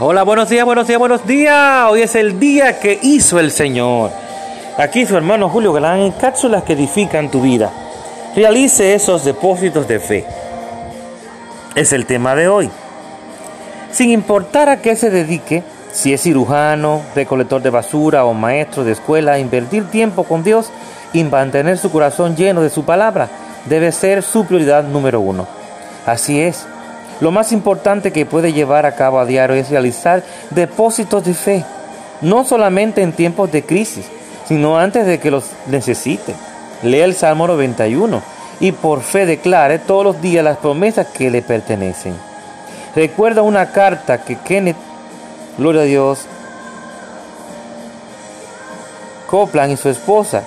[0.00, 1.88] Hola, buenos días, buenos días, buenos días.
[1.88, 4.10] Hoy es el día que hizo el Señor.
[4.76, 7.70] Aquí su hermano Julio Galán en cápsulas que edifican tu vida.
[8.34, 10.26] Realice esos depósitos de fe.
[11.76, 12.70] Es el tema de hoy.
[13.92, 15.62] Sin importar a qué se dedique,
[15.92, 20.72] si es cirujano, recolector de basura o maestro de escuela, invertir tiempo con Dios
[21.12, 23.28] y mantener su corazón lleno de su palabra
[23.66, 25.46] debe ser su prioridad número uno.
[26.04, 26.66] Así es.
[27.20, 31.64] Lo más importante que puede llevar a cabo a diario es realizar depósitos de fe,
[32.20, 34.06] no solamente en tiempos de crisis,
[34.46, 36.34] sino antes de que los necesite.
[36.82, 38.22] Lea el Salmo 91
[38.60, 42.14] y por fe declare todos los días las promesas que le pertenecen.
[42.94, 44.76] Recuerda una carta que Kenneth,
[45.58, 46.26] gloria a Dios,
[49.28, 50.44] Copland y su esposa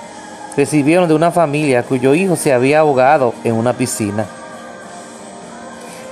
[0.56, 4.26] recibieron de una familia cuyo hijo se había ahogado en una piscina.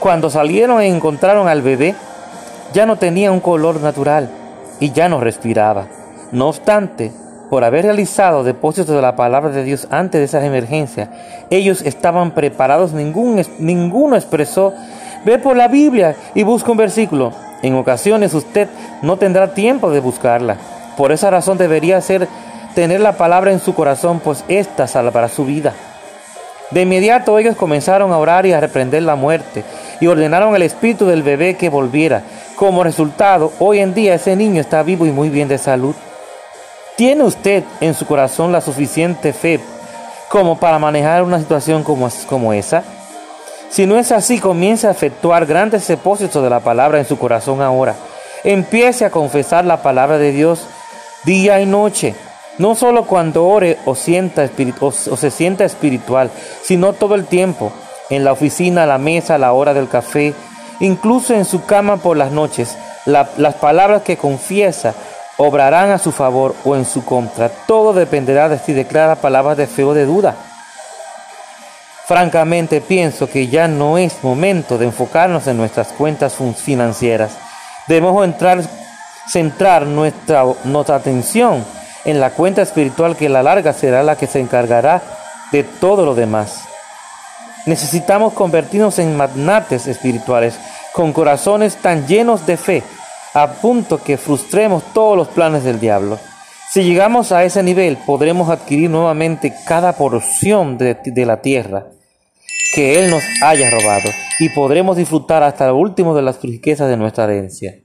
[0.05, 1.95] Cuando salieron y encontraron al bebé,
[2.73, 4.30] ya no tenía un color natural
[4.80, 5.88] y ya no respiraba.
[6.31, 7.11] No obstante,
[7.50, 11.09] por haber realizado depósitos de la palabra de Dios antes de esas emergencias,
[11.50, 14.76] ellos estaban preparados, ningún, ninguno expresó,
[15.26, 17.33] ve por la Biblia y busca un versículo.
[17.64, 18.67] En ocasiones usted
[19.02, 20.58] no tendrá tiempo de buscarla.
[20.98, 22.28] Por esa razón debería ser
[22.76, 25.73] tener la palabra en su corazón, pues ésta salvará su vida.
[26.70, 29.64] De inmediato ellos comenzaron a orar y a reprender la muerte
[30.00, 32.24] y ordenaron al espíritu del bebé que volviera.
[32.56, 35.96] Como resultado, hoy en día ese niño está vivo y muy bien de salud.
[36.96, 39.60] ¿Tiene usted en su corazón la suficiente fe
[40.30, 42.84] como para manejar una situación como, como esa?
[43.70, 47.62] Si no es así, comience a efectuar grandes depósitos de la palabra en su corazón
[47.62, 47.96] ahora.
[48.44, 50.68] Empiece a confesar la palabra de Dios
[51.26, 52.16] día y noche.
[52.58, 56.32] No solo cuando ore o, sienta o, se sienta espiritual,
[56.64, 57.73] sino todo el tiempo,
[58.09, 60.34] en la oficina, a la mesa, a la hora del café,
[60.80, 62.78] incluso en su cama por las noches.
[63.06, 64.94] las palabras que confiesa
[65.38, 67.50] obrarán a su favor o en su contra.
[67.50, 70.36] Todo dependerá de si declara palabras de fe o de duda.
[72.05, 77.32] Francamente pienso que ya no es momento de enfocarnos en nuestras cuentas financieras.
[77.87, 78.61] Debemos entrar,
[79.27, 81.66] centrar nuestra, nuestra atención
[82.05, 85.02] en la cuenta espiritual que a la larga será la que se encargará
[85.52, 86.74] de todo lo demás.
[87.65, 90.59] Necesitamos convertirnos en magnates espirituales
[90.93, 92.83] con corazones tan llenos de fe
[93.33, 96.20] a punto que frustremos todos los planes del diablo.
[96.71, 101.87] Si llegamos a ese nivel, podremos adquirir nuevamente cada porción de, la tierra
[102.73, 104.09] que Él nos haya robado
[104.39, 107.75] y podremos disfrutar hasta el último de las riquezas de nuestra herencia.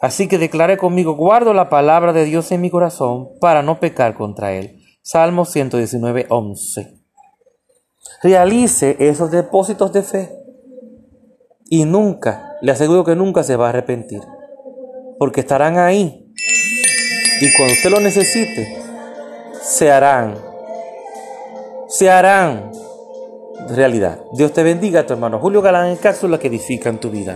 [0.00, 4.14] Así que declaré conmigo, guardo la palabra de Dios en mi corazón para no pecar
[4.14, 4.75] contra Él.
[5.08, 6.98] Salmo 119, 11.
[8.24, 10.36] Realice esos depósitos de fe
[11.70, 14.20] y nunca, le aseguro que nunca se va a arrepentir,
[15.20, 16.34] porque estarán ahí
[17.40, 18.82] y cuando usted lo necesite,
[19.62, 20.34] se harán,
[21.86, 22.72] se harán
[23.76, 24.18] realidad.
[24.32, 27.34] Dios te bendiga, tu hermano Julio Galán en cápsula que edifican tu vida.